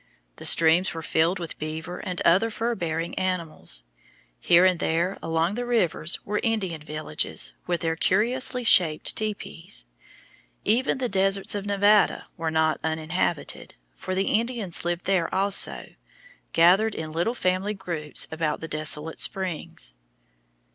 [0.37, 3.83] The streams were filled with beaver and other fur bearing animals.
[4.39, 9.85] Here and there along the rivers were Indian villages with their curiously shaped tepees.
[10.65, 15.89] Even the deserts of Nevada were not uninhabited, for the Indians lived there also,
[16.51, 19.93] gathered in little family groups about the desolate springs.